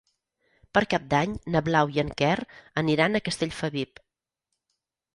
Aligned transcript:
Per 0.77 0.81
Cap 0.93 1.05
d'Any 1.11 1.35
na 1.57 1.61
Blau 1.69 1.95
i 1.97 2.03
en 2.05 2.11
Quer 2.23 2.33
aniran 2.85 3.15
a 3.15 3.25
Castellfabib. 3.31 4.07